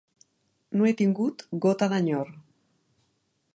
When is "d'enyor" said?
1.93-2.35